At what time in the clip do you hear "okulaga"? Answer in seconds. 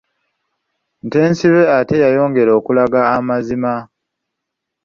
2.59-2.99